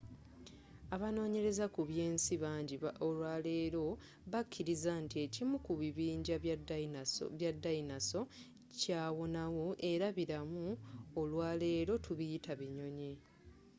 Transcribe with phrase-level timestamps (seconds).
[0.95, 3.85] abanonyereza ku byensi bangi olwaleero
[4.31, 6.35] bakiriza nti ekimu ku kibinja
[7.39, 8.19] kya dayinoso
[8.79, 10.65] kyawonawo era bilamu
[11.21, 13.11] olwaleero tubiyita binyonyi